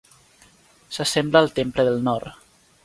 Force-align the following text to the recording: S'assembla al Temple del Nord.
S'assembla 0.97 1.43
al 1.45 1.55
Temple 1.61 1.87
del 1.91 2.03
Nord. 2.11 2.43